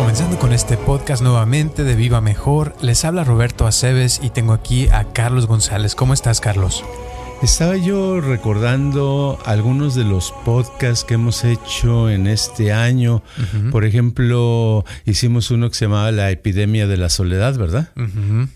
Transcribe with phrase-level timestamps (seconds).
[0.00, 2.74] comenzando con este podcast nuevamente de Viva Mejor.
[2.80, 5.94] Les habla Roberto Aceves y tengo aquí a Carlos González.
[5.94, 6.82] ¿Cómo estás, Carlos?
[7.42, 13.22] Estaba yo recordando algunos de los podcasts que hemos hecho en este año.
[13.70, 17.92] Por ejemplo, hicimos uno que se llamaba La epidemia de la soledad, ¿verdad?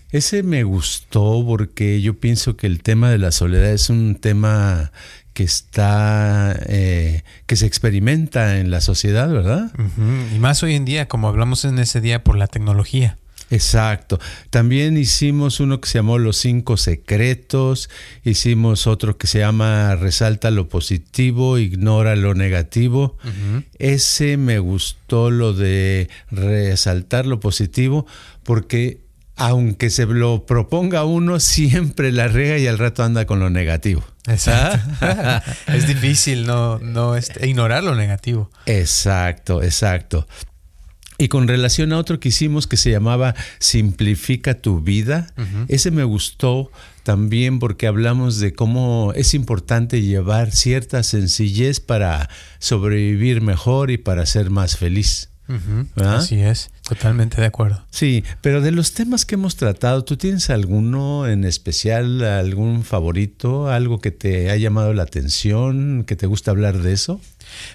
[0.09, 4.91] Ese me gustó porque yo pienso que el tema de la soledad es un tema
[5.35, 9.69] que está, eh, que se experimenta en la sociedad, ¿verdad?
[10.33, 13.17] Y más hoy en día, como hablamos en ese día, por la tecnología.
[13.51, 14.17] Exacto.
[14.49, 17.89] También hicimos uno que se llamó Los Cinco Secretos,
[18.23, 23.17] hicimos otro que se llama Resalta lo positivo, ignora lo negativo.
[23.77, 28.07] Ese me gustó lo de resaltar lo positivo
[28.43, 29.04] porque
[29.35, 34.03] aunque se lo proponga uno, siempre la rega y al rato anda con lo negativo.
[34.27, 35.05] Exacto.
[35.67, 38.49] es difícil no, no este, ignorar lo negativo.
[38.65, 40.27] Exacto, exacto.
[41.17, 45.27] Y con relación a otro que hicimos que se llamaba Simplifica tu vida,
[45.69, 46.71] ese me gustó
[47.03, 54.25] también porque hablamos de cómo es importante llevar cierta sencillez para sobrevivir mejor y para
[54.25, 55.29] ser más feliz.
[55.95, 57.83] Así es, totalmente de acuerdo.
[57.91, 63.69] Sí, pero de los temas que hemos tratado, ¿tú tienes alguno en especial, algún favorito,
[63.69, 67.21] algo que te ha llamado la atención, que te gusta hablar de eso?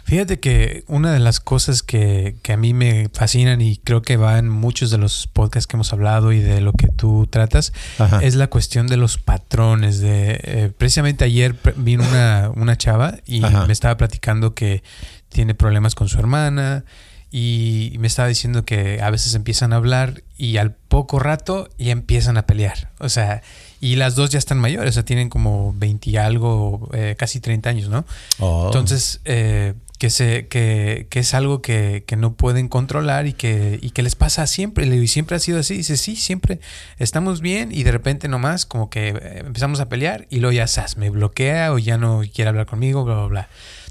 [0.04, 4.38] Fíjate que una de las cosas que, a mí me fascinan y creo que va
[4.38, 7.72] en muchos de los podcasts que hemos hablado y de lo que tú tratas
[8.20, 10.00] es la cuestión de los patrones.
[10.00, 14.82] De, eh, precisamente ayer vino una, una chava y me estaba platicando que
[15.28, 16.84] tiene problemas con su hermana
[17.30, 21.92] y me estaba diciendo que a veces empiezan a hablar y al poco rato ya
[21.92, 22.90] empiezan a pelear.
[22.98, 23.42] O sea,
[23.80, 27.40] y las dos ya están mayores, o sea, tienen como 20 y algo, eh, casi
[27.40, 28.04] 30 años, ¿no?
[28.40, 28.66] Oh.
[28.66, 33.78] Entonces, eh, que, se, que, que, es algo que, que, no pueden controlar y que,
[33.80, 34.86] y que les pasa siempre.
[34.86, 35.76] Y siempre ha sido así.
[35.76, 36.58] Dice, sí, siempre
[36.98, 40.66] estamos bien y de repente nomás como que eh, empezamos a pelear y luego ya,
[40.66, 43.48] sas, me bloquea o ya no quiere hablar conmigo, bla, bla, bla.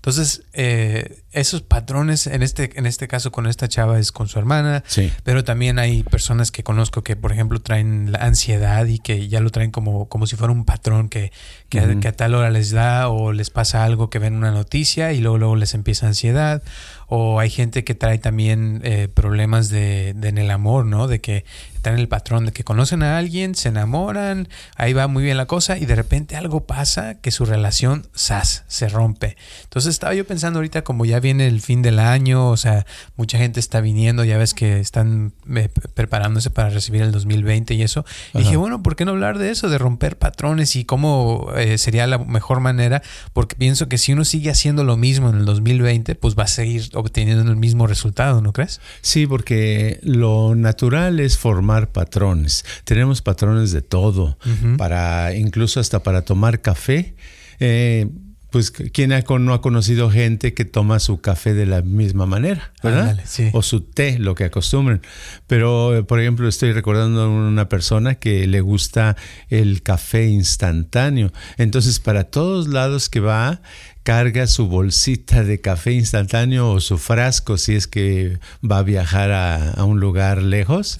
[0.09, 4.39] Entonces, eh, esos patrones, en este, en este caso con esta chava es con su
[4.39, 4.83] hermana,
[5.23, 9.39] pero también hay personas que conozco que, por ejemplo, traen la ansiedad y que ya
[9.39, 11.31] lo traen como, como si fuera un patrón que,
[11.69, 15.19] que, a tal hora les da o les pasa algo que ven una noticia y
[15.19, 16.63] luego, luego les empieza ansiedad.
[17.07, 21.07] O hay gente que trae también eh, problemas de, de, en el amor, ¿no?
[21.07, 21.45] De que
[21.79, 25.37] están en el patrón de que conocen a alguien, se enamoran, ahí va muy bien
[25.37, 29.37] la cosa y de repente algo pasa que su relación, ¡zas!, se rompe.
[29.63, 32.85] Entonces estaba yo pensando ahorita como ya viene el fin del año, o sea,
[33.15, 37.81] mucha gente está viniendo, ya ves que están eh, preparándose para recibir el 2020 y
[37.81, 38.05] eso.
[38.33, 41.77] Y dije, bueno, ¿por qué no hablar de eso, de romper patrones y cómo eh,
[41.77, 43.01] sería la mejor manera?
[43.31, 46.47] Porque pienso que si uno sigue haciendo lo mismo en el 2020, pues va a
[46.47, 48.81] seguir obteniendo el mismo resultado, ¿no crees?
[48.99, 52.65] Sí, porque lo natural es formar patrones.
[52.83, 54.37] Tenemos patrones de todo,
[54.77, 57.15] para incluso hasta para tomar café.
[57.59, 58.07] Eh,
[58.51, 63.19] pues quién no ha conocido gente que toma su café de la misma manera, ¿verdad?
[63.53, 65.01] O su té, lo que acostumbran.
[65.45, 69.15] Pero, por ejemplo, estoy recordando a una persona que le gusta
[69.49, 71.31] el café instantáneo.
[71.57, 73.61] Entonces, para todos lados que va,
[74.03, 79.31] carga su bolsita de café instantáneo o su frasco si es que va a viajar
[79.31, 80.99] a, un lugar lejos.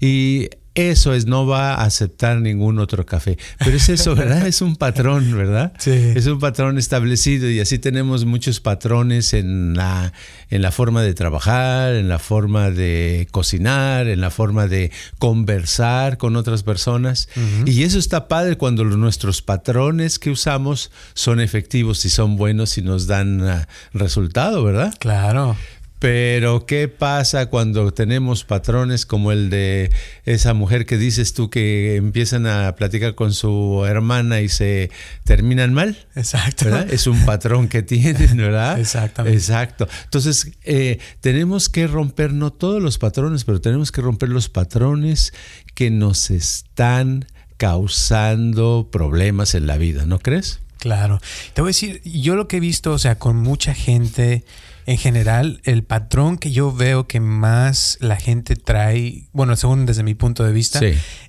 [0.00, 3.36] Y eso es, no va a aceptar ningún otro café.
[3.58, 4.46] Pero es eso, ¿verdad?
[4.46, 5.72] Es un patrón, ¿verdad?
[5.78, 5.90] Sí.
[6.14, 10.12] Es un patrón establecido y así tenemos muchos patrones en la,
[10.50, 16.16] en la forma de trabajar, en la forma de cocinar, en la forma de conversar
[16.18, 17.28] con otras personas.
[17.66, 22.82] Y eso está padre cuando nuestros patrones que usamos son efectivos y son buenos y
[22.82, 24.94] nos dan uh, resultado, ¿verdad?
[24.98, 25.56] Claro.
[25.98, 29.90] Pero ¿qué pasa cuando tenemos patrones como el de
[30.24, 34.90] esa mujer que dices tú que empiezan a platicar con su hermana y se
[35.24, 36.06] terminan mal?
[36.14, 36.68] Exacto.
[36.90, 38.78] Es un patrón que tienen, ¿verdad?
[38.80, 39.36] Exactamente.
[39.36, 39.88] Exacto.
[40.04, 45.32] Entonces, eh, tenemos que romper no todos los patrones, pero tenemos que romper los patrones
[45.74, 47.26] que nos están
[47.56, 50.60] causando problemas en la vida, ¿no crees?
[50.78, 51.20] Claro.
[51.54, 54.44] Te voy a decir, yo lo que he visto, o sea, con mucha gente
[54.88, 60.02] en general, el patrón que yo veo que más la gente trae, bueno, según desde
[60.02, 60.80] mi punto de vista,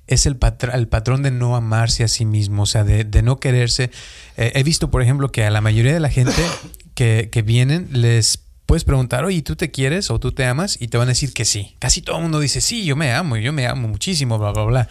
[0.06, 0.38] es el,
[0.72, 3.90] el, patrón de no amarse a sí mismo, o sea, de, no quererse.
[4.38, 6.42] Eh, he visto, por ejemplo, que a la mayoría de la gente
[6.94, 10.80] que, que vienen les puedes preguntar, oye, ¿tú te quieres o tú te amas?
[10.80, 11.76] Y te van a decir que sí.
[11.80, 14.64] Casi todo el mundo dice, sí, yo me amo, yo me amo muchísimo, bla, bla,
[14.64, 14.88] bla.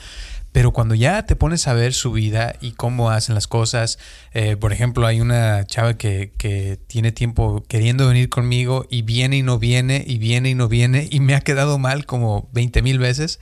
[0.52, 4.00] Pero cuando ya te pones a ver su vida y cómo hacen las cosas,
[4.34, 9.38] eh, por ejemplo, hay una chava que, que, tiene tiempo queriendo venir conmigo y viene
[9.38, 12.82] y no viene y viene y no viene y me ha quedado mal como 20
[12.82, 13.40] mil veces.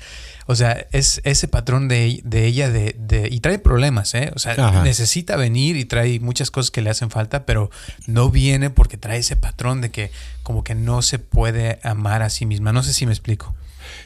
[0.47, 4.31] O sea, es ese patrón de, de ella de, de, y trae problemas, ¿eh?
[4.35, 7.69] O sea, necesita venir y trae muchas cosas que le hacen falta, pero
[8.05, 10.11] no viene porque trae ese patrón de que
[10.43, 12.73] como que no se puede amar a sí misma.
[12.73, 13.55] No sé si me explico.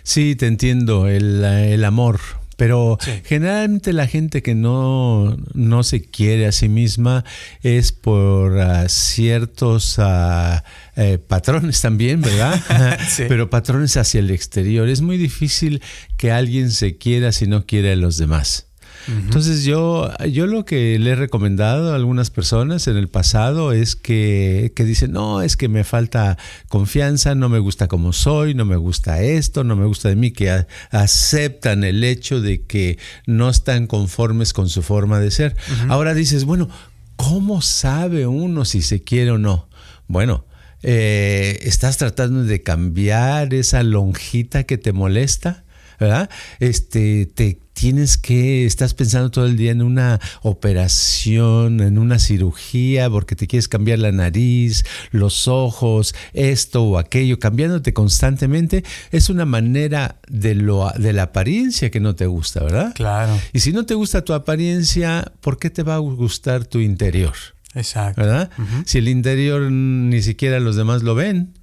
[0.03, 2.19] Sí, te entiendo, el, el amor
[2.61, 7.25] pero generalmente la gente que no, no, se quiere a sí misma
[7.63, 10.61] es por ah, ciertos uh,
[10.95, 12.61] eh, patrones también, ¿verdad?
[13.17, 14.89] Pero patrones hacia el exterior.
[14.89, 15.81] Es muy difícil
[16.17, 18.67] que alguien se quiera si no quiere a los demás.
[19.07, 23.95] Entonces yo, yo lo que le he recomendado a algunas personas en el pasado es
[23.95, 26.37] que, que, dicen, no, es que me falta
[26.69, 30.31] confianza, no me gusta como soy, no me gusta esto, no me gusta de mí,
[30.31, 35.55] que aceptan el hecho de que no están conformes con su forma de ser.
[35.89, 36.69] Ahora dices, bueno,
[37.15, 39.67] ¿cómo sabe uno si se quiere o no?
[40.07, 40.45] Bueno,
[40.83, 45.63] eh, estás tratando de cambiar esa lonjita que te molesta,
[45.99, 46.29] ¿verdad?
[46.59, 53.09] Este, te tienes que, estás pensando todo el día en una operación, en una cirugía,
[53.09, 59.45] porque te quieres cambiar la nariz, los ojos, esto o aquello, cambiándote constantemente, es una
[59.45, 62.93] manera de, lo, de la apariencia que no te gusta, ¿verdad?
[62.93, 63.39] Claro.
[63.53, 67.33] Y si no te gusta tu apariencia, ¿por qué te va a gustar tu interior?
[67.73, 68.21] Exacto.
[68.21, 68.49] ¿Verdad?
[68.85, 71.53] Si el interior ni siquiera los demás lo ven,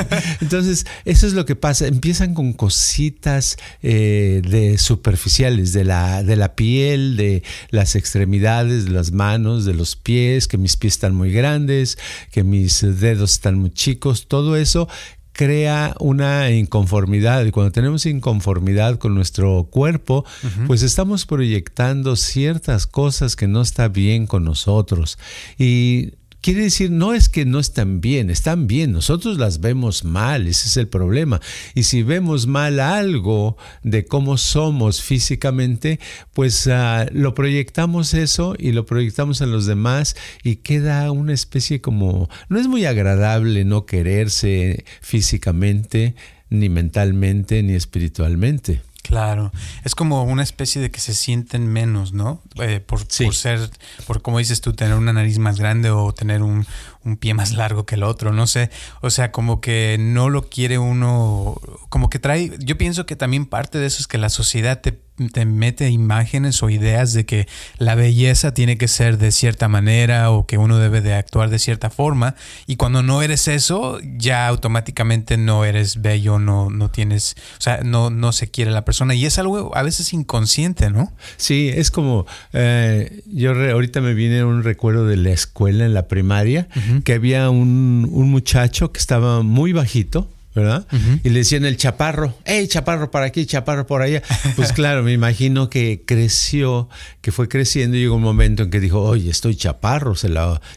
[0.40, 1.86] Entonces, eso es lo que pasa.
[1.86, 8.90] Empiezan con cositas eh, de superficiales, de la, de la piel, de las extremidades, de
[8.90, 11.98] las manos, de los pies, que mis pies están muy grandes,
[12.32, 14.88] que mis dedos están muy chicos, todo eso
[15.36, 17.44] crea una inconformidad.
[17.44, 20.24] Y cuando tenemos inconformidad con nuestro cuerpo,
[20.66, 25.18] pues estamos proyectando ciertas cosas que no está bien con nosotros.
[25.58, 26.12] Y
[26.46, 30.68] Quiere decir, no es que no están bien, están bien, nosotros las vemos mal, ese
[30.68, 31.40] es el problema.
[31.74, 35.98] Y si vemos mal algo de cómo somos físicamente,
[36.34, 40.14] pues ah, lo proyectamos eso y lo proyectamos en los demás
[40.44, 46.14] y queda una especie como, no es muy agradable no quererse físicamente,
[46.48, 48.82] ni mentalmente, ni espiritualmente.
[49.06, 49.52] Claro,
[49.84, 52.42] es como una especie de que se sienten menos, ¿no?
[52.56, 53.70] Eh, por, por, ser,
[54.04, 56.66] por como dices tú, tener una nariz más grande o tener un,
[57.06, 58.70] un pie más largo que el otro, no sé.
[59.00, 61.58] O sea, como que no lo quiere uno,
[61.88, 64.98] como que trae, yo pienso que también parte de eso es que la sociedad te,
[65.46, 67.48] mete imágenes o ideas de que
[67.78, 71.58] la belleza tiene que ser de cierta manera o que uno debe de actuar de
[71.58, 72.34] cierta forma.
[72.66, 77.80] Y cuando no eres eso, ya automáticamente no eres bello, no, no tienes, o sea,
[77.82, 79.14] no, no se quiere la persona.
[79.14, 81.10] Y es algo a veces inconsciente, ¿no?
[81.38, 86.08] Sí, es como, eh, yo ahorita me viene un recuerdo de la escuela en la
[86.08, 86.68] primaria
[87.04, 90.86] que había un, muchacho que estaba muy bajito, ¿verdad?
[91.22, 94.22] Y le decían el chaparro, hey, chaparro para aquí, chaparro por allá.
[94.56, 96.88] Pues claro, me imagino que creció,
[97.20, 100.32] que fue creciendo y llegó un momento en que dijo, oye, estoy chaparro, se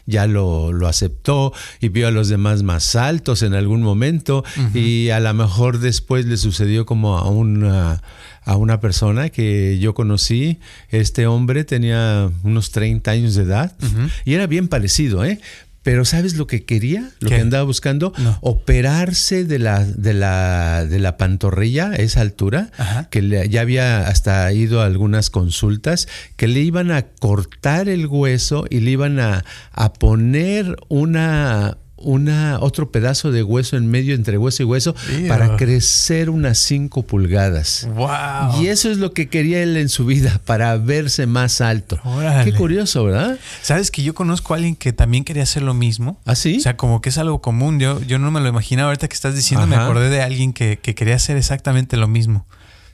[0.06, 4.44] ya lo, lo, aceptó y vio a los demás más altos en algún momento
[4.74, 8.02] y a lo mejor después le sucedió como a una
[8.42, 10.58] a una persona que yo conocí.
[10.88, 13.76] Este hombre tenía unos 30 años de edad
[14.24, 15.40] y era bien parecido, ¿eh?
[15.82, 17.10] Pero ¿sabes lo que quería?
[17.20, 22.70] Lo que andaba buscando, operarse de la, de la, de la pantorrilla a esa altura,
[23.10, 26.06] que ya había hasta ido a algunas consultas,
[26.36, 32.58] que le iban a cortar el hueso y le iban a, a poner una, una,
[32.60, 34.94] otro pedazo de hueso en medio entre hueso y hueso
[35.28, 37.88] para crecer unas 5 pulgadas.
[37.94, 38.62] Wow.
[38.62, 42.00] Y eso es lo que quería él en su vida, para verse más alto.
[42.44, 43.38] Qué curioso, ¿verdad?
[43.62, 46.18] Sabes que yo conozco a alguien que también quería hacer lo mismo.
[46.24, 46.58] ¿Ah, sí?
[46.58, 47.78] O sea, como que es algo común.
[47.78, 48.88] Yo, yo no me lo imaginaba.
[48.88, 52.46] Ahorita que estás diciendo, me acordé de alguien que, que quería hacer exactamente lo mismo.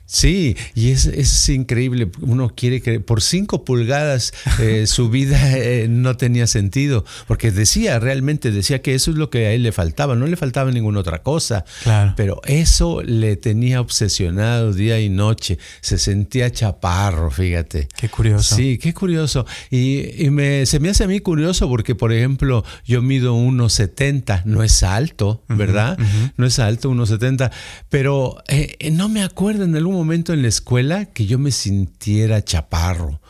[0.07, 2.09] Sí, y es, es increíble.
[2.21, 7.99] Uno quiere que por cinco pulgadas eh, su vida eh, no tenía sentido, porque decía,
[7.99, 11.01] realmente decía que eso es lo que a él le faltaba, no le faltaba ninguna
[11.01, 11.65] otra cosa.
[11.83, 12.15] Claro.
[12.17, 15.59] Pero eso le tenía obsesionado día y noche.
[15.81, 17.89] Se sentía chaparro, fíjate.
[17.99, 18.55] Qué curioso.
[18.55, 19.45] Sí, qué curioso.
[19.71, 24.45] Y, y me, se me hace a mí curioso porque, por ejemplo, yo mido 1,70,
[24.45, 25.99] no es alto, ¿verdad?
[26.37, 27.51] No es alto, 1,70,
[27.89, 32.43] pero eh, no me acuerdo en algún momento en la escuela que yo me sintiera
[32.43, 33.21] chaparro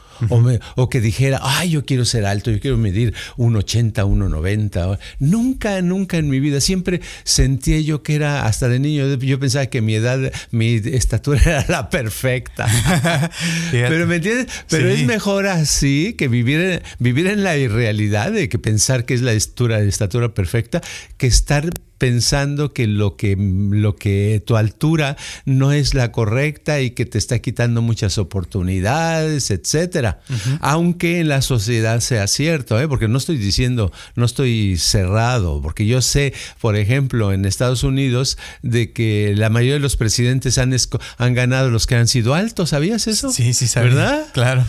[0.76, 4.98] o, que dijera, ay, yo quiero ser alto, yo quiero medir 1,80, 1,90.
[5.18, 6.60] Nunca, nunca en mi vida.
[6.60, 11.40] Siempre sentía yo que era, hasta de niño, yo pensaba que mi edad, mi estatura
[11.44, 12.66] era la perfecta.
[13.70, 14.46] Pero me entiendes?
[14.68, 19.22] Pero es mejor así que vivir, vivir en la irrealidad de que pensar que es
[19.22, 20.80] la estatura, estatura perfecta,
[21.16, 26.90] que estar pensando que lo que lo que tu altura no es la correcta y
[26.90, 30.20] que te está quitando muchas oportunidades, etcétera.
[30.60, 32.88] Aunque en la sociedad sea cierto, ¿eh?
[32.88, 38.38] porque no estoy diciendo, no estoy cerrado, porque yo sé, por ejemplo, en Estados Unidos
[38.62, 40.74] de que la mayoría de los presidentes han,
[41.18, 43.30] han ganado los que han sido altos, ¿sabías eso?
[43.30, 43.94] Sí, sí, sabía.
[43.94, 44.26] ¿Verdad?
[44.32, 44.64] Claro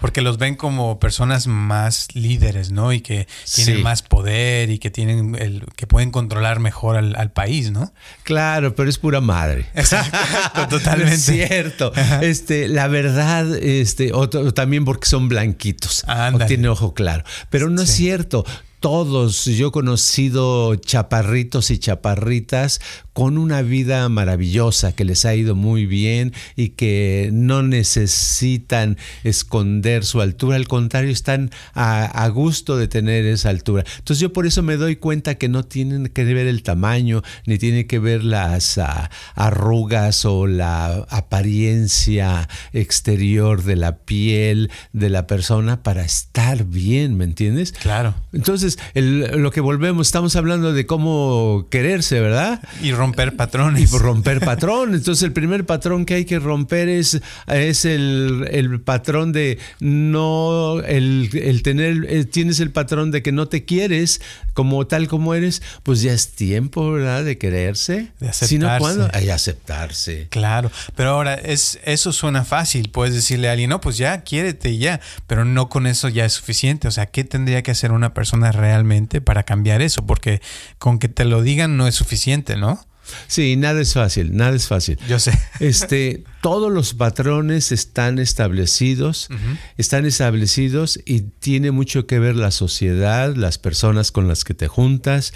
[0.00, 2.92] porque los ven como personas más líderes, ¿no?
[2.92, 7.70] Y que tienen más poder y que tienen el, que pueden controlar mejor al, país,
[7.70, 7.92] ¿no?
[8.24, 9.66] Claro, pero es pura madre.
[9.74, 11.14] Exacto, totalmente.
[11.14, 11.92] es cierto.
[12.22, 16.04] Este, la verdad, este, otro, también porque son blanquitos.
[16.32, 17.24] O tiene ojo claro.
[17.50, 18.44] Pero no es cierto
[18.80, 22.80] todos, yo he conocido chaparritos y chaparritas
[23.12, 30.06] con una vida maravillosa, que les ha ido muy bien y que no necesitan esconder
[30.06, 33.84] su altura, al contrario, están a, gusto de tener esa altura.
[33.98, 37.58] Entonces yo por eso me doy cuenta que no tienen que ver el tamaño, ni
[37.58, 45.26] tiene que ver las ah, arrugas o la apariencia exterior de la piel de la
[45.26, 47.72] persona para estar bien, ¿me entiendes?
[47.72, 48.14] Claro.
[48.32, 52.62] Entonces, lo que volvemos, estamos hablando de cómo quererse, ¿verdad?
[52.82, 53.92] Y romper patrones.
[53.92, 55.00] Y romper patrones.
[55.00, 61.60] Entonces el primer patrón que hay que romper es, es el, patrón de no, el,
[61.62, 64.20] tener, eh, tienes el patrón de que no te quieres
[64.52, 67.24] como tal como eres, pues ya es tiempo, ¿verdad?
[67.24, 68.12] De quererse.
[68.20, 68.46] De aceptarse.
[68.46, 70.28] Sino cuando hay aceptarse.
[70.30, 72.90] Claro, pero ahora es, eso suena fácil.
[72.90, 76.24] Puedes decirle a alguien, no, pues ya, quiérete y ya, pero no con eso ya
[76.24, 76.88] es suficiente.
[76.88, 80.06] O sea, ¿qué tendría que hacer una persona realmente para cambiar eso?
[80.06, 80.40] Porque
[80.78, 82.84] con que te lo digan no es suficiente, ¿no?
[83.26, 84.98] Sí, nada es fácil, nada es fácil.
[85.08, 85.38] Yo sé.
[85.60, 89.28] Este, todos los patrones están establecidos,
[89.76, 94.68] están establecidos y tiene mucho que ver la sociedad, las personas con las que te
[94.68, 95.34] juntas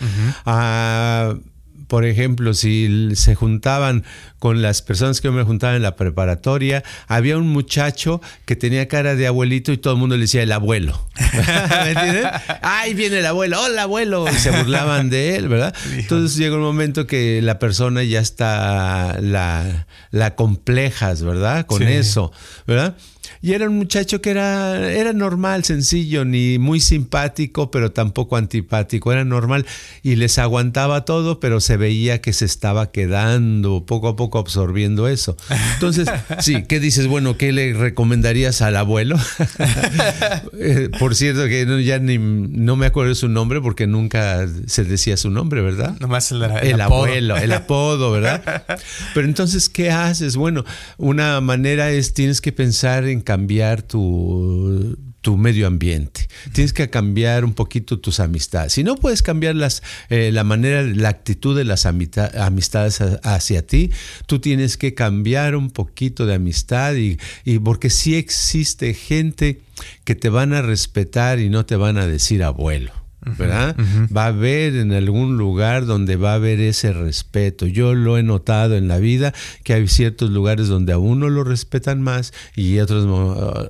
[1.87, 4.05] por ejemplo, si se juntaban
[4.39, 8.89] con las personas que yo me juntaba en la preparatoria, había un muchacho que tenía
[8.89, 11.09] cara de abuelito y todo el mundo le decía el abuelo.
[11.85, 12.27] ¿Me entiendes?
[12.63, 13.61] ¡Ay, viene el abuelo!
[13.61, 14.27] ¡Hola, abuelo!
[14.31, 15.75] Y se burlaban de él, ¿verdad?
[15.97, 21.67] Entonces llega un momento que la persona ya está, la, la complejas, ¿verdad?
[21.67, 22.33] Con eso,
[22.67, 22.97] ¿verdad?
[23.45, 29.13] Y era un muchacho que era, era normal, sencillo, ni muy simpático, pero tampoco antipático,
[29.13, 29.67] era normal
[30.03, 35.09] y les aguantaba todo, pero se veía que se estaba quedando, poco a poco absorbiendo
[35.09, 35.37] eso.
[35.75, 36.09] Entonces,
[36.41, 37.07] sí, ¿qué dices?
[37.07, 39.19] Bueno, ¿qué le recomendarías al abuelo?
[40.57, 44.85] Eh, por cierto, que ya ni, no me acuerdo de su nombre porque nunca se
[44.85, 45.97] decía su nombre, ¿verdad?
[46.01, 48.65] Nomás el, el, abuelo, el apodo, ¿verdad?
[49.15, 50.37] Pero entonces, ¿qué haces?
[50.37, 50.65] Bueno,
[50.97, 56.29] una manera es, tienes que pensar en cambiar tu, tu medio ambiente.
[56.53, 58.75] Tienes que cambiar un poquito tus amistades.
[58.75, 63.91] Si no puedes cambiar las, eh, la manera, la actitud de las amistades hacia ti,
[64.27, 69.63] tú tienes que cambiar un poquito de amistad y, y porque sí existe gente
[70.05, 73.04] que te van a respetar y no te van a decir abuelo.
[73.39, 73.77] ¿Verdad?
[74.15, 77.67] Va a haber en algún lugar donde va a haber ese respeto.
[77.67, 81.45] Yo lo he notado en la vida que hay ciertos lugares donde a uno lo
[81.45, 83.07] respetan más y otros,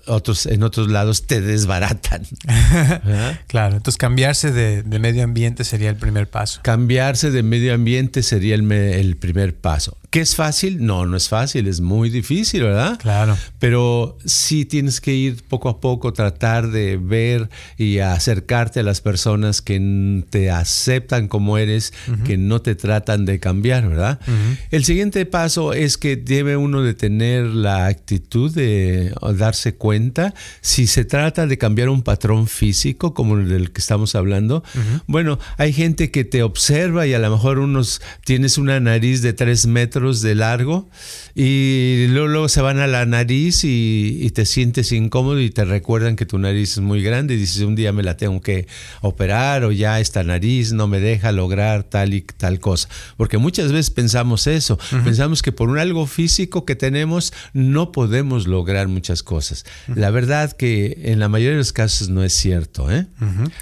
[0.06, 2.22] otros en otros lados te desbaratan.
[3.46, 6.60] claro, entonces cambiarse de, medio ambiente sería el primer paso.
[6.62, 9.98] Cambiarse de medio ambiente sería el, el primer paso.
[10.14, 10.86] ¿Qué es fácil?
[10.86, 13.00] No, no es fácil, es muy difícil, ¿verdad?
[13.00, 13.36] Claro.
[13.58, 19.00] Pero sí tienes que ir poco a poco, tratar de ver y acercarte a las
[19.00, 21.92] personas que te aceptan como eres,
[22.24, 24.20] que no te tratan de cambiar, ¿verdad?
[24.70, 30.86] El siguiente paso es que debe uno de tener la actitud de darse cuenta si
[30.86, 34.62] se trata de cambiar un patrón físico como el del que estamos hablando.
[35.08, 39.32] Bueno, hay gente que te observa y a lo mejor unos tienes una nariz de
[39.32, 40.88] tres metros de largo
[41.36, 46.26] y luego, se van a la nariz y, te sientes incómodo y te recuerdan que
[46.26, 48.66] tu nariz es muy grande y dices un día me la tengo que
[49.00, 52.88] operar o ya esta nariz no me deja lograr tal y tal cosa.
[53.16, 58.46] Porque muchas veces pensamos eso, pensamos que por un algo físico que tenemos no podemos
[58.46, 59.64] lograr muchas cosas.
[59.94, 63.06] La verdad que en la mayoría de los casos no es cierto, ¿eh?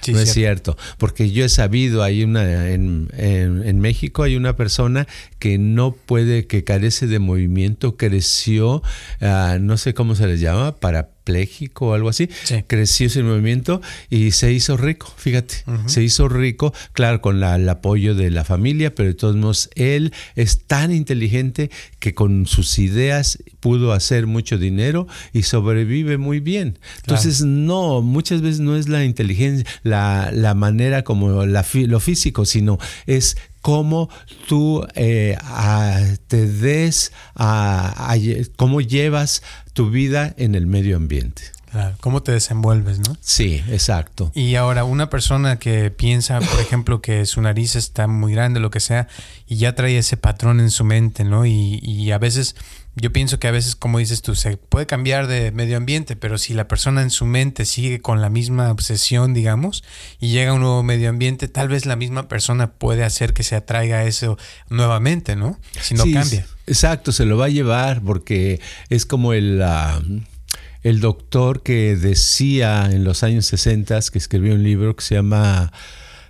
[0.08, 5.06] no es cierto, porque yo he sabido, hay una en, en México hay una persona
[5.38, 8.82] que no puede de que carece de movimiento, creció,
[9.20, 12.28] ah, no sé cómo se les llama, para pléjico o algo así,
[12.66, 18.14] creció ese movimiento y se hizo rico, fíjate, se hizo rico, claro, con el apoyo
[18.14, 23.38] de la familia, pero de todos modos él es tan inteligente que con sus ideas
[23.60, 26.78] pudo hacer mucho dinero y sobrevive muy bien.
[26.96, 32.44] Entonces, no, muchas veces no es la inteligencia, la, la manera como la, lo físico,
[32.44, 34.10] sino es cómo
[34.48, 35.38] tú eh,
[36.26, 38.14] te des, a,
[38.56, 39.42] cómo llevas
[39.72, 41.42] tu vida en el medio ambiente.
[41.72, 43.16] Claro, cómo te desenvuelves, ¿no?
[43.20, 44.30] Sí, exacto.
[44.34, 48.70] Y ahora, una persona que piensa, por ejemplo, que su nariz está muy grande, lo
[48.70, 49.08] que sea,
[49.46, 51.46] y ya trae ese patrón en su mente, ¿no?
[51.46, 52.54] Y, y a veces
[52.94, 56.36] yo pienso que a veces, como dices tú, se puede cambiar de medio ambiente, pero
[56.36, 59.82] si la persona en su mente sigue con la misma obsesión, digamos,
[60.20, 63.44] y llega a un nuevo medio ambiente, tal vez la misma persona puede hacer que
[63.44, 64.36] se atraiga eso
[64.68, 65.58] nuevamente, ¿no?
[65.80, 66.46] Si no cambia.
[66.66, 68.60] Exacto, se lo va a llevar porque
[68.90, 69.62] es como el...
[69.62, 70.00] Ah,
[70.82, 75.72] el doctor que decía en los años 60 que escribió un libro que se llama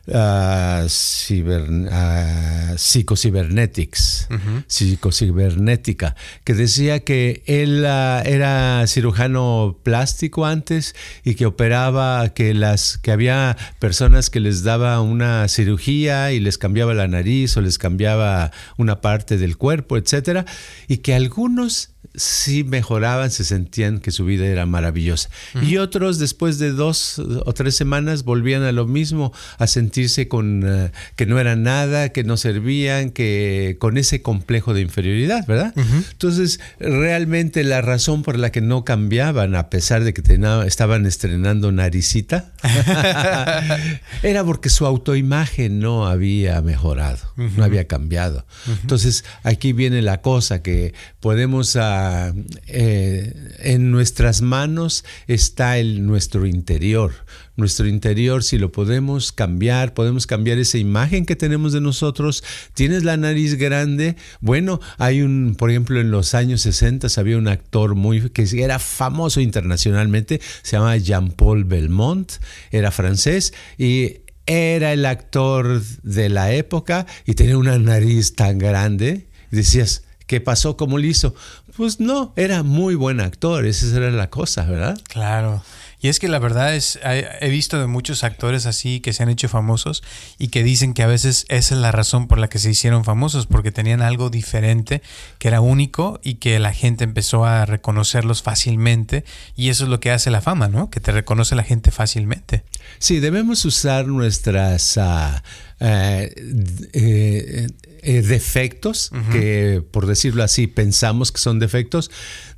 [0.08, 4.28] uh, ciber, uh, psicocibernetics,
[4.66, 10.94] psicocibernética, que decía que él uh, era cirujano plástico antes
[11.24, 16.58] y que operaba, que las, que había personas que les daba una cirugía y les
[16.58, 20.44] cambiaba la nariz o les cambiaba una parte del cuerpo, etcétera,
[20.88, 25.30] y que algunos sí mejoraban, se sentían que su vida era maravillosa.
[25.62, 30.62] Y otros, después de dos o tres semanas, volvían a lo mismo, a sentirse con
[30.64, 35.74] eh, que no eran nada, que no servían, que con ese complejo de inferioridad, ¿verdad?
[35.76, 40.22] Entonces, realmente la razón por la que no cambiaban, a pesar de que
[40.66, 42.52] estaban estrenando naricita,
[44.22, 48.46] era porque su autoimagen no había mejorado, no había cambiado.
[48.80, 51.76] Entonces, aquí viene la cosa que podemos...
[51.76, 52.32] Ah,
[52.66, 57.12] eh, en nuestras manos está el, nuestro interior.
[57.56, 62.42] Nuestro interior, si lo podemos cambiar, podemos cambiar esa imagen que tenemos de nosotros.
[62.74, 64.16] Tienes la nariz grande.
[64.40, 68.78] Bueno, hay un, por ejemplo, en los años 60 había un actor muy que era
[68.78, 72.32] famoso internacionalmente, se llama Jean-Paul Belmont,
[72.70, 79.28] era francés y era el actor de la época y tenía una nariz tan grande.
[79.50, 80.76] Decías, ¿qué pasó?
[80.76, 81.34] ¿Cómo lo hizo?
[81.76, 84.98] Pues no, era muy buen actor, esa era la cosa, ¿verdad?
[85.08, 85.62] Claro.
[86.02, 89.28] Y es que la verdad es, he visto de muchos actores así que se han
[89.28, 90.02] hecho famosos
[90.36, 93.04] y que dicen que a veces esa es la razón por la que se hicieron
[93.04, 95.00] famosos, porque tenían algo diferente,
[95.38, 99.24] que era único y que la gente empezó a reconocerlos fácilmente.
[99.54, 100.90] Y eso es lo que hace la fama, ¿no?
[100.90, 102.64] Que te reconoce la gente fácilmente.
[102.98, 104.98] Sí, debemos usar nuestras...
[104.98, 105.42] Ah,
[105.84, 107.66] eh,
[108.02, 112.10] eh, defectos, que por decirlo así pensamos que son defectos,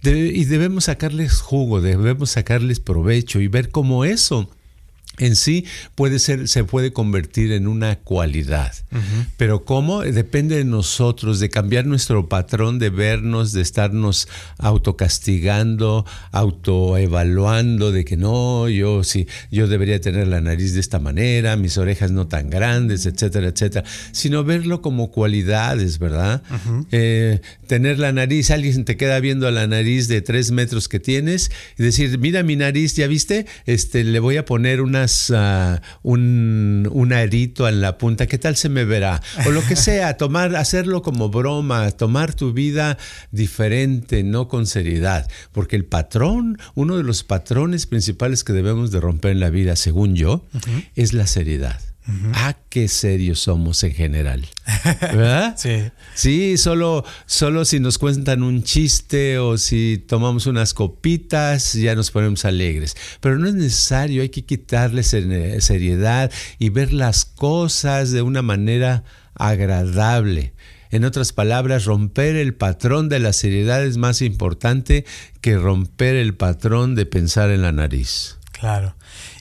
[0.02, 4.50] y debemos sacarles jugo, debemos sacarles provecho y ver cómo eso
[5.18, 8.72] en sí puede ser, se puede convertir en una cualidad.
[9.36, 10.02] Pero ¿cómo?
[10.02, 18.16] Depende de nosotros, de cambiar nuestro patrón, de vernos, de estarnos autocastigando, autoevaluando, de que
[18.16, 22.50] no, yo sí, yo debería tener la nariz de esta manera, mis orejas no tan
[22.50, 23.84] grandes, etcétera, etcétera.
[24.12, 26.42] Sino verlo como cualidades, ¿verdad?
[26.90, 31.00] Eh, tener la nariz, alguien te queda viendo a la nariz de tres metros que
[31.00, 33.46] tienes y decir, mira mi nariz, ¿ya viste?
[33.66, 35.03] Este, le voy a poner una
[35.34, 39.20] Ah, un, un, arito en la punta, ¿qué tal se me verá?
[39.46, 42.98] O lo que sea, tomar, hacerlo como broma, tomar tu vida
[43.30, 45.28] diferente, no con seriedad.
[45.52, 49.76] Porque el patrón, uno de los patrones principales que debemos de romper en la vida,
[49.76, 50.44] según yo,
[50.94, 51.80] es la seriedad.
[52.34, 54.46] Ah, qué serios somos en general.
[55.00, 55.54] ¿Verdad?
[55.58, 55.90] sí.
[56.14, 62.10] Sí, solo, solo si nos cuentan un chiste o si tomamos unas copitas, ya nos
[62.10, 62.94] ponemos alegres.
[63.20, 69.04] Pero no es necesario, hay que quitarle seriedad y ver las cosas de una manera
[69.34, 70.52] agradable.
[70.90, 75.06] En otras palabras, romper el patrón de la seriedad es más importante
[75.40, 78.36] que romper el patrón de pensar en la nariz.
[78.52, 78.94] Claro.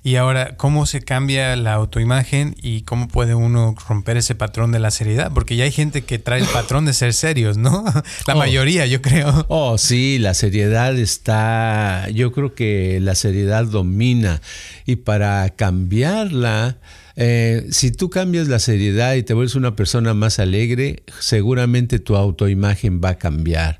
[0.06, 4.80] Y ahora, ¿cómo se cambia la autoimagen y cómo puede uno romper ese patrón de
[4.80, 5.32] la seriedad?
[5.34, 7.86] Porque ya hay gente que trae el patrón de ser serios, ¿no?
[8.28, 8.38] La oh.
[8.38, 9.46] mayoría, yo creo.
[9.48, 14.42] Oh, sí, la seriedad está, yo creo que la seriedad domina
[14.86, 16.76] y para cambiarla
[17.15, 22.15] eh, si tú cambias la seriedad y te vuelves una persona más alegre, seguramente tu
[22.15, 23.80] autoimagen va a cambiar.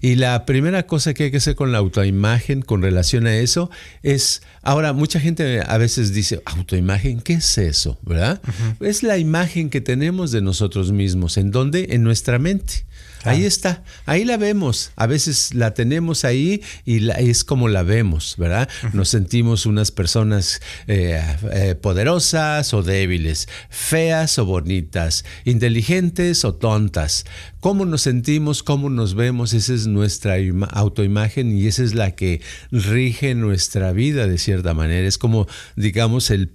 [0.00, 3.70] Y la primera cosa que hay que hacer con la autoimagen con relación a eso
[4.02, 7.98] es, ahora mucha gente a veces dice, autoimagen, ¿qué es eso?
[8.02, 8.40] ¿Verdad?
[8.80, 11.36] Es la imagen que tenemos de nosotros mismos.
[11.38, 11.88] ¿En dónde?
[11.90, 12.84] En nuestra mente.
[13.24, 14.92] Ahí está, ahí la vemos.
[14.96, 18.68] A veces la tenemos ahí y la, es como la vemos, ¿verdad?
[18.92, 21.20] Nos sentimos unas personas eh,
[21.52, 27.24] eh, poderosas o débiles, feas o bonitas, inteligentes o tontas.
[27.60, 28.62] ¿Cómo nos sentimos?
[28.62, 29.54] ¿Cómo nos vemos?
[29.54, 30.34] Esa es nuestra
[30.70, 35.08] autoimagen y esa es la que rige nuestra vida de cierta manera.
[35.08, 36.52] Es como, digamos, el,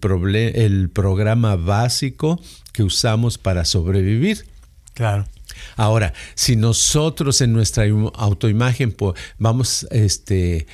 [0.54, 2.40] el programa básico
[2.74, 4.46] que usamos para sobrevivir.
[4.94, 5.26] Claro.
[5.76, 7.86] Ahora, si nosotros en nuestra
[8.16, 8.96] autoimagen
[9.38, 10.68] vamos este,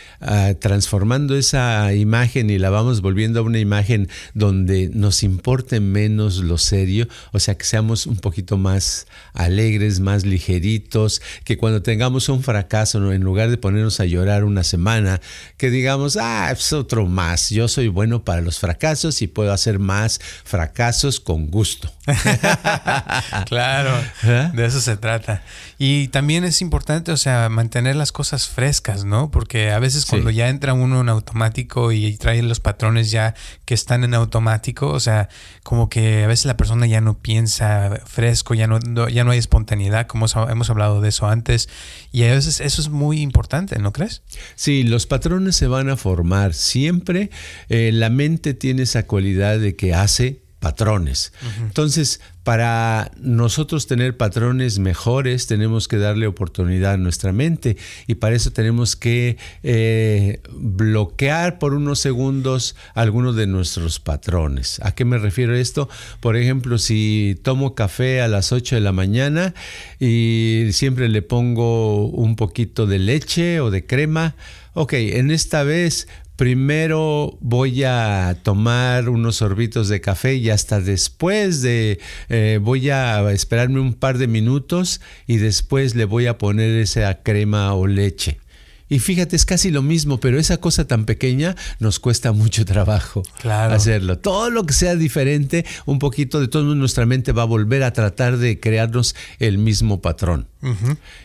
[0.59, 6.57] transformando esa imagen y la vamos volviendo a una imagen donde nos importe menos lo
[6.57, 12.43] serio, o sea, que seamos un poquito más alegres, más ligeritos, que cuando tengamos un
[12.43, 15.21] fracaso, en lugar de ponernos a llorar una semana,
[15.57, 19.79] que digamos, ah, es otro más, yo soy bueno para los fracasos y puedo hacer
[19.79, 21.91] más fracasos con gusto.
[23.45, 23.91] claro,
[24.23, 24.49] ¿Eh?
[24.65, 25.43] De eso se trata.
[25.77, 29.31] Y también es importante, o sea, mantener las cosas frescas, ¿no?
[29.31, 33.73] Porque a veces cuando ya entra uno en automático y trae los patrones ya que
[33.73, 35.29] están en automático, o sea,
[35.63, 39.39] como que a veces la persona ya no piensa fresco, ya no, ya no hay
[39.39, 41.69] espontaneidad, como hemos hablado de eso antes.
[42.11, 44.21] Y a veces eso es muy importante, ¿no crees?
[44.55, 46.53] Sí, los patrones se van a formar.
[46.53, 47.29] Siempre
[47.69, 51.31] eh, la mente tiene esa cualidad de que hace patrones.
[51.61, 58.35] Entonces, para nosotros tener patrones mejores, tenemos que darle oportunidad a nuestra mente y para
[58.35, 64.79] eso tenemos que eh, bloquear por unos segundos algunos de nuestros patrones.
[64.81, 65.87] ¿A qué me refiero esto?
[66.19, 69.53] Por ejemplo, si tomo café a las 8 de la mañana
[69.99, 74.33] y siempre le pongo un poquito de leche o de crema,
[74.73, 81.61] ok, en esta vez primero voy a tomar unos sorbitos de café y hasta después
[81.61, 86.71] de eh, voy a esperarme un par de minutos y después le voy a poner
[86.79, 88.39] esa crema o leche.
[88.87, 93.23] Y fíjate, es casi lo mismo, pero esa cosa tan pequeña nos cuesta mucho trabajo
[93.43, 94.19] hacerlo.
[94.19, 97.93] Todo lo que sea diferente, un poquito de todo nuestra mente va a volver a
[97.93, 100.47] tratar de crearnos el mismo patrón.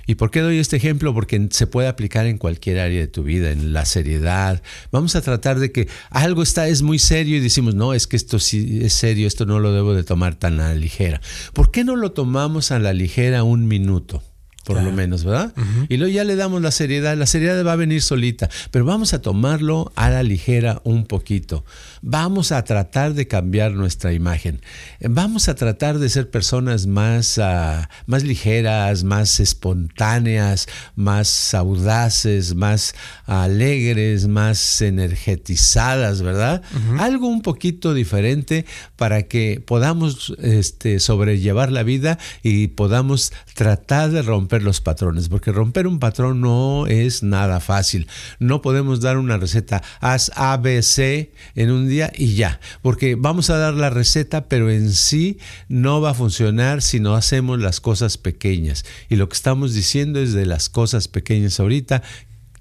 [0.06, 1.14] ¿Y por qué doy este ejemplo?
[1.14, 4.62] Porque se puede aplicar en cualquier área de tu vida, en la seriedad.
[4.92, 8.16] Vamos a tratar de que algo está, es muy serio y decimos, no, es que
[8.16, 11.20] esto sí es serio, esto no lo debo de tomar tan a la ligera.
[11.54, 14.22] ¿Por qué no lo tomamos a la ligera un minuto?
[14.64, 15.52] Por lo menos, ¿verdad?
[15.88, 19.14] Y luego ya le damos la seriedad, la seriedad va a venir solita, pero vamos
[19.14, 21.64] a tomarlo a la ligera un poquito.
[22.02, 24.60] Vamos a tratar de cambiar nuestra imagen.
[25.00, 32.94] Vamos a tratar de ser personas más, ah, más ligeras, más espontáneas, más audaces, más
[33.26, 36.62] alegres, más energetizadas, ¿verdad?
[36.98, 44.22] Algo un poquito diferente para que podamos este, sobrellevar la vida y podamos tratar de
[44.22, 48.08] romper los patrones, porque romper un patrón no es nada fácil.
[48.38, 53.58] No podemos dar una receta, haz ABC en un día y ya, porque vamos a
[53.58, 58.18] dar la receta, pero en sí no va a funcionar si no hacemos las cosas
[58.18, 58.84] pequeñas.
[59.08, 62.02] Y lo que estamos diciendo es de las cosas pequeñas ahorita,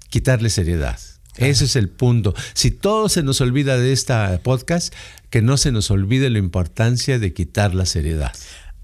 [0.08, 0.98] quitarle seriedad.
[1.36, 2.34] Ese es el punto.
[2.54, 4.92] Si todo se nos olvida de esta podcast,
[5.30, 8.32] que no se nos olvide la importancia de quitar la seriedad.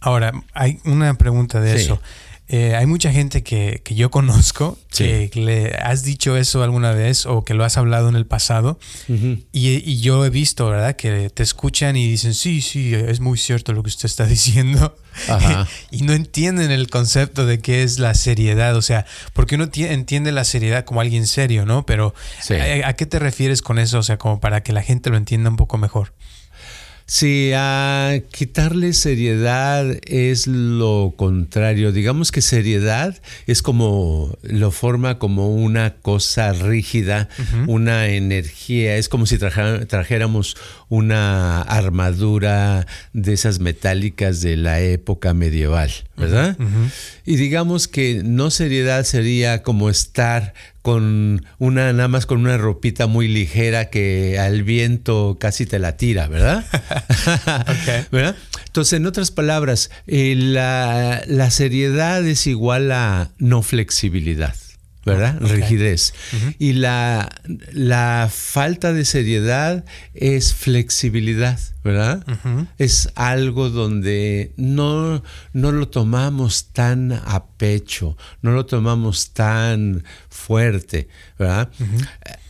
[0.01, 2.01] Ahora, hay una pregunta de eso.
[2.49, 7.27] Eh, hay mucha gente que, que yo conozco que le has dicho eso alguna vez
[7.27, 8.79] o que lo has hablado en el pasado
[9.09, 10.97] y, y, yo he visto, ¿verdad?
[10.97, 14.97] Que te escuchan y dicen, sí, sí, es muy cierto lo que usted está diciendo
[15.91, 20.31] y no entienden el concepto de qué es la seriedad, o sea, porque uno entiende
[20.31, 21.85] la seriedad como alguien serio, ¿no?
[21.85, 22.15] Pero
[22.51, 23.99] ¿a, ¿a qué te refieres con eso?
[23.99, 26.13] O sea, como para que la gente lo entienda un poco mejor.
[27.09, 31.93] Sí, a quitarle seriedad es lo contrario.
[31.93, 33.17] Digamos que seriedad
[33.47, 37.29] es como lo forma como una cosa rígida,
[37.69, 38.97] una energía.
[38.97, 40.57] Es como si trajéramos
[40.89, 46.57] una armadura de esas metálicas de la época medieval, ¿verdad?
[47.25, 50.55] Y digamos que no seriedad sería como estar
[50.87, 55.97] con una, nada más con una ropita muy ligera que al viento casi te la
[55.97, 56.65] tira, ¿verdad?
[58.13, 58.37] ¿verdad?
[58.67, 64.55] Entonces, en otras palabras, eh, la, la seriedad es igual a no flexibilidad.
[65.07, 65.39] ¿Verdad?
[65.41, 66.13] Rigidez.
[66.59, 67.33] Y la,
[67.73, 72.27] la, falta de seriedad es flexibilidad, ¿verdad?
[72.77, 81.07] Es algo donde no, no lo tomamos tan a pecho, no lo tomamos tan fuerte,
[81.39, 81.71] ¿verdad?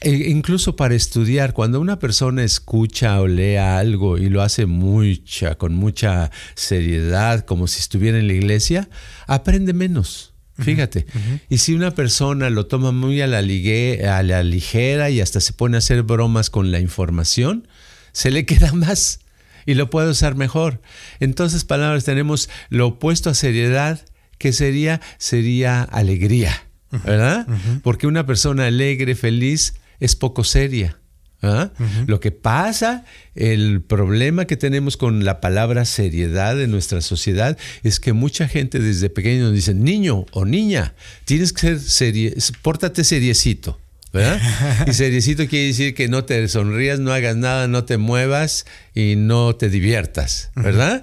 [0.01, 5.57] E incluso para estudiar, cuando una persona escucha o lee algo y lo hace mucha,
[5.57, 8.89] con mucha seriedad, como si estuviera en la iglesia,
[9.27, 10.33] aprende menos.
[10.59, 11.07] Fíjate.
[11.49, 15.53] Y si una persona lo toma muy a la, a la ligera y hasta se
[15.53, 17.69] pone a hacer bromas con la información,
[18.13, 19.21] se le queda más
[19.67, 20.81] y lo puede usar mejor.
[21.21, 24.05] Entonces, palabras, tenemos lo opuesto a seriedad,
[24.39, 26.67] que sería, sería alegría,
[27.05, 27.47] ¿verdad?
[27.83, 30.99] Porque una persona alegre, feliz, es poco seria.
[31.43, 31.71] ¿Ah?
[32.07, 38.01] Lo que pasa, el problema que tenemos con la palabra seriedad en nuestra sociedad es
[38.01, 40.95] que mucha gente desde pequeño nos dice, niño o niña,
[41.25, 43.79] tienes que ser serie, pórtate seriecito.
[44.87, 49.17] Y seriecito quiere decir que no te sonrías, no hagas nada, no te muevas y
[49.17, 51.03] no te diviertas, ¿verdad?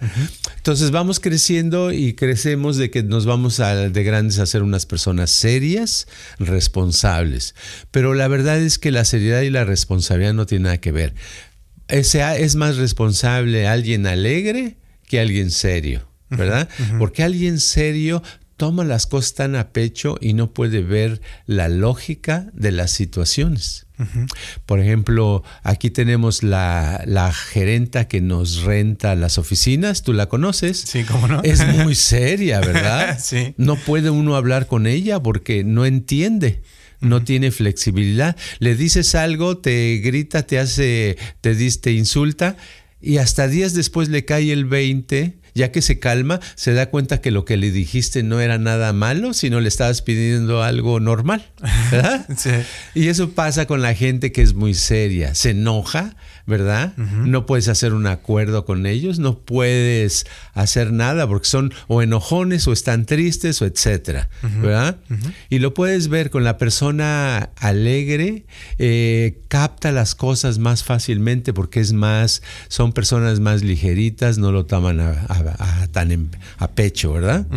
[0.57, 5.31] Entonces vamos creciendo y crecemos de que nos vamos de grandes a ser unas personas
[5.31, 6.07] serias,
[6.39, 7.55] responsables.
[7.91, 11.13] Pero la verdad es que la seriedad y la responsabilidad no tienen nada que ver.
[11.87, 16.07] es más responsable alguien alegre que alguien serio.
[16.37, 16.69] ¿verdad?
[16.97, 18.23] Porque alguien serio
[18.63, 23.87] toma las cosas tan a pecho y no puede ver la lógica de las situaciones.
[24.65, 30.79] Por ejemplo, aquí tenemos la, la, gerenta que nos renta las oficinas, tú la conoces.
[30.79, 31.43] Sí, ¿cómo no?
[31.43, 33.19] Es muy seria, ¿verdad?
[33.21, 33.53] sí.
[33.57, 36.61] No puede uno hablar con ella porque no entiende
[37.01, 38.37] no tiene flexibilidad.
[38.59, 42.55] Le dices algo, te grita, te hace, te, te insulta
[43.01, 47.21] y hasta días después le cae el 20 ya que se calma, se da cuenta
[47.21, 51.45] que lo que le dijiste no era nada malo, sino le estabas pidiendo algo normal.
[51.91, 52.25] ¿verdad?
[52.37, 52.51] sí.
[52.93, 56.95] Y eso pasa con la gente que es muy seria, se enoja, ¿verdad?
[56.97, 62.67] No puedes hacer un acuerdo con ellos, no puedes hacer nada porque son o enojones
[62.67, 64.29] o están tristes o etcétera,
[64.61, 64.97] ¿verdad?
[65.49, 68.45] Y lo puedes ver con la persona alegre,
[68.77, 74.65] eh, capta las cosas más fácilmente porque es más, son personas más ligeritas, no lo
[74.65, 77.47] toman a, tan a pecho, ¿verdad?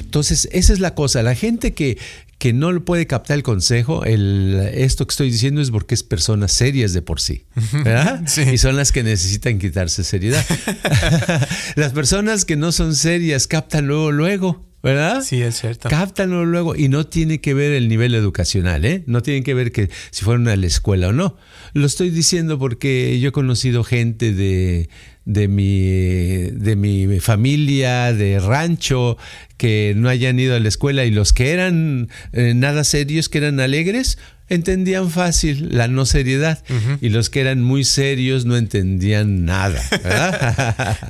[0.00, 1.22] Entonces, esa es la cosa.
[1.22, 1.98] La gente que,
[2.38, 6.04] que no lo puede captar el consejo, el, esto que estoy diciendo es porque es
[6.04, 7.44] personas serias de por sí,
[7.84, 8.22] ¿verdad?
[8.52, 10.44] Y son las que necesitan quitarse seriedad.
[11.74, 14.67] las personas que no son serias captan luego, luego.
[14.88, 15.22] ¿Verdad?
[15.22, 15.88] Sí, es cierto.
[15.88, 19.02] Cáptanlo luego y no tiene que ver el nivel educacional, ¿eh?
[19.06, 21.36] No tiene que ver que si fueron a la escuela o no.
[21.74, 24.88] Lo estoy diciendo porque yo he conocido gente de,
[25.24, 29.18] de, mi, de mi familia, de rancho,
[29.56, 33.38] que no hayan ido a la escuela y los que eran eh, nada serios, que
[33.38, 34.18] eran alegres,
[34.48, 36.62] entendían fácil la no seriedad
[37.00, 39.80] y los que eran muy serios no entendían nada.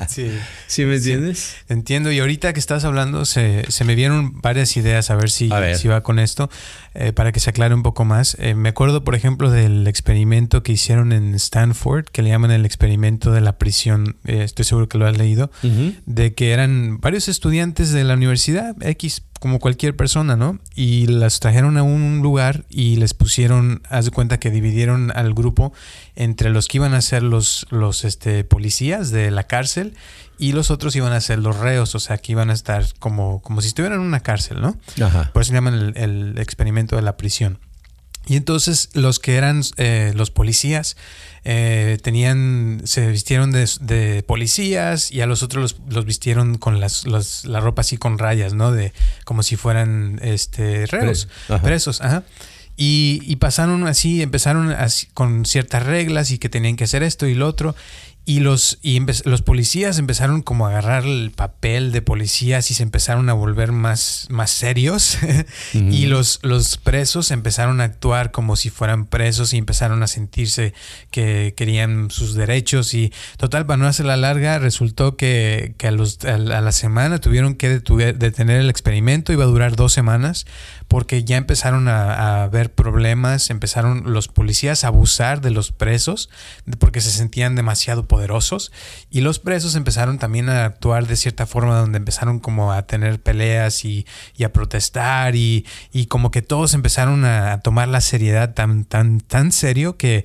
[0.09, 0.31] sí.
[0.67, 1.57] ¿Sí me entiendes?
[1.69, 2.13] entiendo.
[2.13, 5.89] Y ahorita que estás hablando se, se, me vieron varias ideas a ver si, si
[5.89, 6.51] va con esto
[6.95, 8.37] eh, para que se aclare un poco más.
[8.41, 12.67] Eh, me acuerdo, por ejemplo, del experimento que hicieron en Stanford, que le llaman el
[12.67, 14.17] experimento de la prisión.
[14.25, 15.51] Eh, estoy seguro que lo has leído,
[16.07, 20.59] de que eran varios estudiantes de la universidad X como cualquier persona, ¿no?
[20.75, 25.35] Y las trajeron a un lugar y les pusieron, haz de cuenta que dividieron al
[25.35, 25.73] grupo
[26.17, 29.95] entre los que iban a ser los, los este, policías de la cárcel
[30.39, 33.43] y los otros iban a ser los reos, o sea, que iban a estar como,
[33.43, 34.77] como si estuvieran en una cárcel, ¿no?
[35.33, 37.59] Por eso se llaman el experimento de la prisión.
[38.29, 40.97] Y entonces los que eran eh, los policías
[41.45, 47.07] eh, tenían, se vistieron de, policías y a los otros los, vistieron con las,
[47.45, 48.71] la ropa así con rayas, ¿no?
[48.71, 48.93] De
[49.25, 51.29] como si fueran este reos,
[51.63, 52.03] presos.
[52.03, 52.23] Ajá.
[52.77, 57.27] Y, y, pasaron así, empezaron así, con ciertas reglas y que tenían que hacer esto
[57.27, 57.75] y lo otro.
[58.29, 62.83] Y los, y los policías empezaron como a agarrar el papel de policías y se
[62.83, 65.17] empezaron a volver más, más serios.
[65.73, 70.75] y los, los presos empezaron a actuar como si fueran presos y empezaron a sentirse
[71.11, 72.93] que querían sus derechos.
[72.93, 77.21] Y total, para no hacer la larga, resultó que, que a, los, a, la semana
[77.21, 79.33] tuvieron que detener el experimento.
[79.33, 80.45] Iba a durar dos semanas
[80.87, 86.29] porque ya empezaron a, a ver problemas, empezaron los policías a abusar de los presos
[86.79, 88.18] porque se sentían demasiado poderosos
[89.11, 93.21] y los presos empezaron también a actuar de cierta forma donde empezaron como a tener
[93.21, 94.07] peleas y,
[94.45, 99.53] a protestar y, y, como que todos empezaron a tomar la seriedad tan, tan, tan
[99.53, 100.25] serio que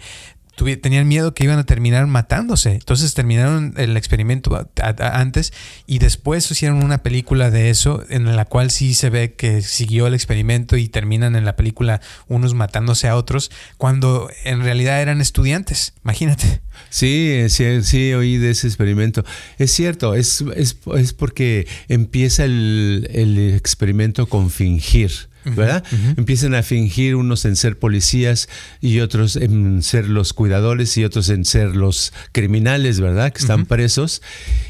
[0.56, 2.74] tenían miedo que iban a terminar matándose.
[2.74, 5.54] Entonces terminaron el experimento antes
[5.88, 10.08] y después hicieron una película de eso en la cual sí se ve que siguió
[10.08, 15.22] el experimento y terminan en la película unos matándose a otros cuando en realidad eran
[15.22, 15.94] estudiantes.
[16.04, 16.62] Imagínate.
[16.90, 19.26] Sí, sí, sí, oí de ese experimento.
[19.58, 20.76] Es cierto, es, es,
[21.14, 25.12] porque empieza el, el experimento con fingir.
[25.46, 25.84] ¿verdad?
[26.18, 28.48] Empiezan a fingir unos en ser policías
[28.82, 33.34] y otros en ser los cuidadores y otros en ser los criminales, ¿verdad?
[33.34, 34.22] Que están presos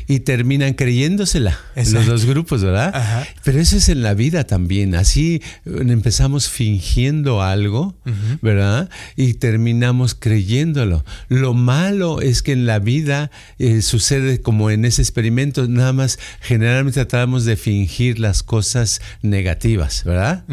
[0.07, 3.27] y terminan creyéndosela los dos grupos, ¿verdad?
[3.43, 4.95] Pero eso es en la vida también.
[4.95, 7.95] Así empezamos fingiendo algo,
[8.41, 8.89] ¿verdad?
[9.15, 11.05] Y terminamos creyéndolo.
[11.29, 16.19] Lo malo es que en la vida eh, sucede como en ese experimento, nada más
[16.41, 20.43] generalmente tratamos de fingir las cosas negativas, ¿verdad?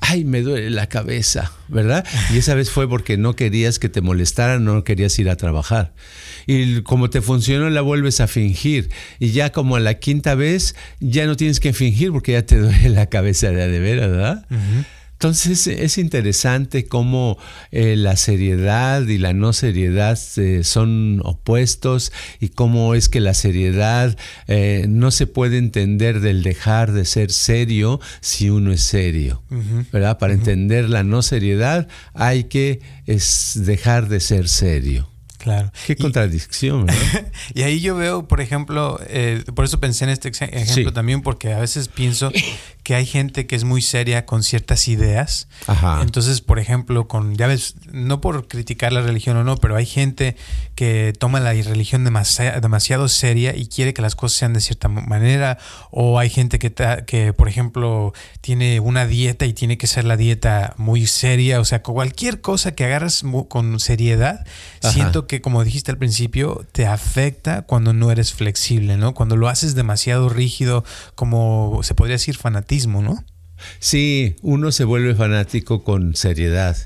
[0.00, 2.04] Ay, me duele la cabeza, ¿verdad?
[2.32, 5.92] Y esa vez fue porque no querías que te molestaran, no querías ir a trabajar.
[6.46, 8.88] Y como te funcionó, la vuelves a fingir.
[9.18, 12.56] Y ya como a la quinta vez, ya no tienes que fingir porque ya te
[12.60, 14.46] duele la cabeza de, de veras, ¿verdad?
[15.16, 17.38] Entonces es interesante cómo
[17.70, 23.32] eh, la seriedad y la no seriedad eh, son opuestos y cómo es que la
[23.32, 24.14] seriedad
[24.46, 29.42] eh, no se puede entender del dejar de ser serio si uno es serio,
[29.90, 30.18] ¿verdad?
[30.18, 35.08] Para entender la no seriedad hay que es dejar de ser serio.
[35.38, 35.70] Claro.
[35.86, 36.88] Qué contradicción.
[37.54, 39.00] y ahí yo veo, por ejemplo,
[39.54, 42.32] por eso pensé en este ejemplo también, porque a veces pienso
[42.86, 45.48] que hay gente que es muy seria con ciertas ideas.
[46.02, 49.86] Entonces, por ejemplo, con, ya ves, no por criticar la religión o no, pero hay
[49.86, 50.36] gente
[50.76, 54.86] que toma la religión demasiado, demasiado seria y quiere que las cosas sean de cierta
[54.86, 55.58] manera.
[55.90, 56.72] O hay gente que,
[57.06, 61.58] que, por ejemplo, tiene una dieta y tiene que ser la dieta muy seria.
[61.58, 64.46] O sea, cualquier cosa que agarras con seriedad,
[64.80, 69.12] siento que, como dijiste al principio, te afecta cuando no eres flexible, ¿no?
[69.12, 70.84] Cuando lo haces demasiado rígido,
[71.16, 72.75] como se podría decir fanatismo
[73.78, 76.76] Sí, uno se vuelve fanático con seriedad.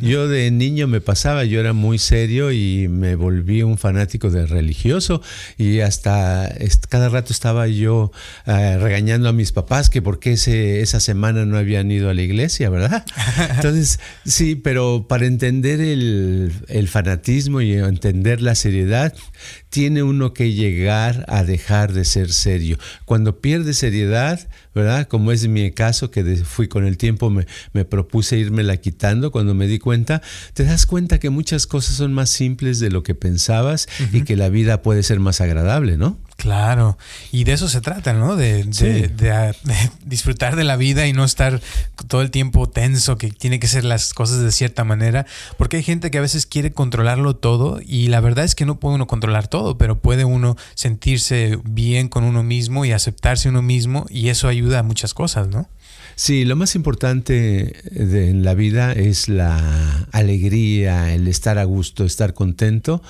[0.00, 4.46] Yo de niño me pasaba, yo era muy serio y me volví un fanático de
[4.46, 5.22] religioso
[5.56, 6.54] y hasta
[6.88, 8.12] cada rato estaba yo
[8.46, 12.22] eh, regañando a mis papás que por qué esa semana no habían ido a la
[12.22, 13.04] iglesia, ¿verdad?
[13.56, 19.14] Entonces, sí, pero para entender el, el fanatismo y entender la seriedad,
[19.70, 22.78] tiene uno que llegar a dejar de ser serio.
[23.04, 25.06] Cuando pierde seriedad, ¿verdad?
[25.06, 29.30] Como es mi caso, que fui con el tiempo, me, me propuse irme la quitando,
[29.30, 30.22] cuando me di cuenta,
[30.54, 34.36] te das cuenta que muchas cosas son más simples de lo que pensabas y que
[34.36, 36.18] la vida puede ser más agradable, ¿no?
[36.38, 36.96] Claro,
[37.32, 38.36] y de eso se trata, ¿no?
[38.36, 39.54] De, de,
[40.06, 41.60] disfrutar de la vida y no estar
[42.06, 45.26] todo el tiempo tenso, que tiene que ser las cosas de cierta manera,
[45.56, 48.78] porque hay gente que a veces quiere controlarlo todo y la verdad es que no
[48.78, 53.62] puede uno controlar todo, pero puede uno sentirse bien con uno mismo y aceptarse uno
[53.62, 55.68] mismo y eso ayuda a muchas cosas, ¿no?
[56.18, 62.34] Sí, lo más importante en la vida es la alegría, el estar a gusto, estar
[62.34, 63.00] contento,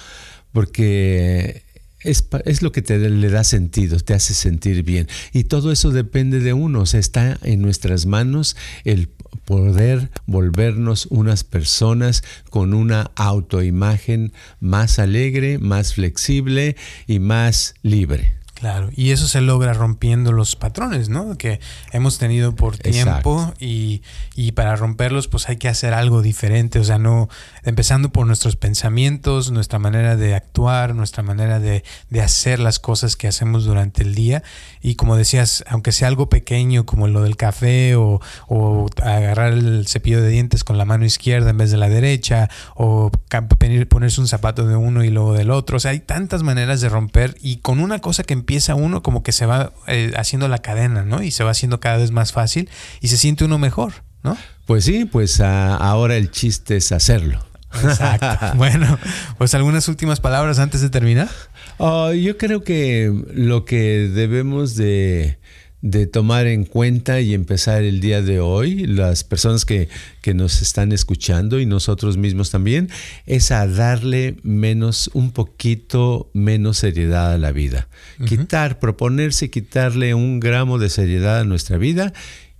[0.52, 1.62] porque
[2.00, 5.08] es, lo que te le da sentido, te hace sentir bien.
[5.32, 9.08] Y todo eso depende de uno, o sea, está en nuestras manos el
[9.46, 18.37] poder volvernos unas personas con una autoimagen más alegre, más flexible y más libre.
[18.58, 21.38] Claro, y eso se logra rompiendo los patrones, ¿no?
[21.38, 21.60] Que
[21.92, 24.02] hemos tenido por tiempo y,
[24.34, 27.28] y, para romperlos pues hay que hacer algo diferente, o sea, no,
[27.62, 33.14] empezando por nuestros pensamientos, nuestra manera de actuar, nuestra manera de, de hacer las cosas
[33.14, 34.42] que hacemos durante el día
[34.82, 39.86] y como decías, aunque sea algo pequeño como lo del café o, o agarrar el
[39.86, 43.12] cepillo de dientes con la mano izquierda en vez de la derecha o
[43.88, 46.88] ponerse un zapato de uno y luego del otro, o sea, hay tantas maneras de
[46.88, 50.56] romper y con una cosa que empieza uno como que se va eh, haciendo la
[50.56, 51.22] cadena, ¿no?
[51.22, 52.70] Y se va haciendo cada vez más fácil
[53.02, 54.38] y se siente uno mejor, ¿no?
[54.64, 57.44] Pues sí, pues ahora el chiste es hacerlo.
[57.74, 58.26] Exacto.
[58.56, 58.98] bueno,
[59.36, 61.28] pues algunas últimas palabras antes de terminar.
[61.76, 65.37] Oh, yo creo que lo que debemos de
[65.80, 69.88] de tomar en cuenta y empezar el día de hoy, las personas que,
[70.34, 72.90] nos están escuchando y nosotros mismos también,
[73.24, 77.88] es a darle menos, un poquito menos seriedad a la vida.
[78.26, 82.12] Quitar, proponerse quitarle un gramo de seriedad a nuestra vida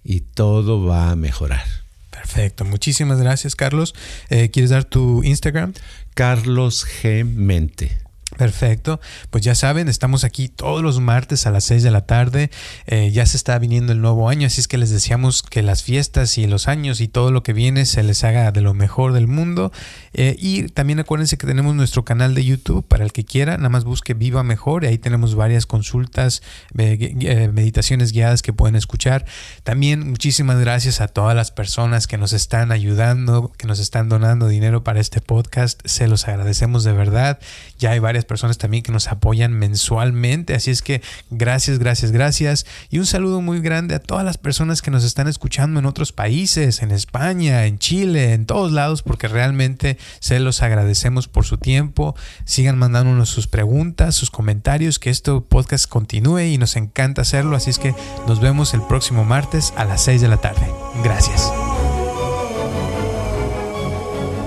[0.02, 1.66] y todo va a mejorar.
[2.10, 3.94] Perfecto, muchísimas gracias Carlos.
[4.30, 5.74] Eh, ¿Quieres dar tu Instagram?
[6.14, 7.26] Carlos G.
[7.26, 8.07] Mente.
[8.36, 12.50] Perfecto, pues ya saben, estamos aquí todos los martes a las 6 de la tarde,
[12.86, 15.82] eh, ya se está viniendo el nuevo año, así es que les deseamos que las
[15.82, 19.14] fiestas y los años y todo lo que viene se les haga de lo mejor
[19.14, 19.72] del mundo.
[20.12, 23.70] Eh, y también acuérdense que tenemos nuestro canal de YouTube para el que quiera, nada
[23.70, 26.42] más busque Viva Mejor y ahí tenemos varias consultas,
[26.76, 29.24] eh, meditaciones guiadas que pueden escuchar.
[29.62, 34.48] También muchísimas gracias a todas las personas que nos están ayudando, que nos están donando
[34.48, 37.38] dinero para este podcast, se los agradecemos de verdad,
[37.78, 40.54] ya hay varias personas también que nos apoyan mensualmente.
[40.54, 42.66] Así es que gracias, gracias, gracias.
[42.90, 46.12] Y un saludo muy grande a todas las personas que nos están escuchando en otros
[46.12, 51.58] países, en España, en Chile, en todos lados, porque realmente se los agradecemos por su
[51.58, 52.14] tiempo.
[52.44, 57.56] Sigan mandándonos sus preguntas, sus comentarios, que este podcast continúe y nos encanta hacerlo.
[57.56, 57.94] Así es que
[58.26, 60.66] nos vemos el próximo martes a las 6 de la tarde.
[61.02, 61.52] Gracias.